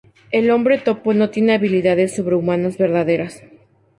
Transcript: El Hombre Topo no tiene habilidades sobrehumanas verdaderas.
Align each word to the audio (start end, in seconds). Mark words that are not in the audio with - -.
El 0.31 0.49
Hombre 0.49 0.79
Topo 0.79 1.13
no 1.13 1.29
tiene 1.29 1.53
habilidades 1.53 2.15
sobrehumanas 2.15 2.79
verdaderas. 2.79 3.43